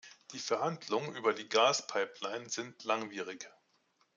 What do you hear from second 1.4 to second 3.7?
Gaspipeline sind langwierig.